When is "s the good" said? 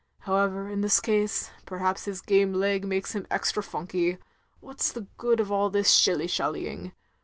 4.81-5.39